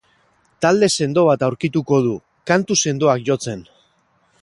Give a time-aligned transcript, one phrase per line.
[0.65, 2.17] Talde sendo bat aurkituko du,
[2.53, 3.67] kantu sendoak jotzen.